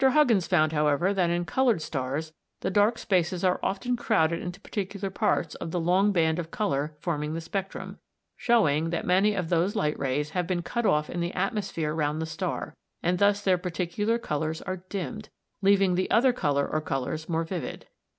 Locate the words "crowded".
3.95-4.41